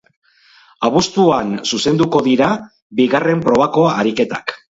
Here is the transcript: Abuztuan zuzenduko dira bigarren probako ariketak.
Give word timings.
Abuztuan 0.87 1.51
zuzenduko 1.71 2.23
dira 2.29 2.49
bigarren 3.01 3.47
probako 3.47 3.87
ariketak. 3.97 4.59